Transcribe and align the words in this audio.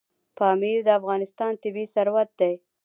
پامیر 0.37 0.77
د 0.87 0.89
افغانستان 0.99 1.51
طبعي 1.63 1.85
ثروت 1.93 2.29
دی. 2.39 2.53